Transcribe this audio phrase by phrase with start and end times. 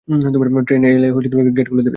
[0.67, 1.07] Train এলে
[1.57, 1.89] gate খুলে দিবে।